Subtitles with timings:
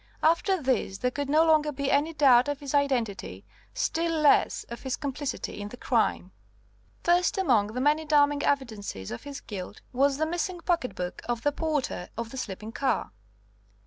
[0.23, 4.81] After this there could no longer be any doubt of his identity, still less of
[4.81, 6.31] his complicity in the crime.
[7.03, 11.51] First among the many damning evidences of his guilt was the missing pocketbook of the
[11.51, 13.11] porter of the sleeping car.